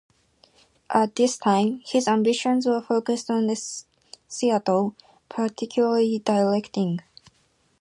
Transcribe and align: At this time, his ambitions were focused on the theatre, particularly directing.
At 0.89 1.15
this 1.15 1.37
time, 1.37 1.83
his 1.85 2.07
ambitions 2.07 2.65
were 2.65 2.81
focused 2.81 3.29
on 3.29 3.45
the 3.45 3.55
theatre, 4.27 4.89
particularly 5.29 6.17
directing. 6.17 7.01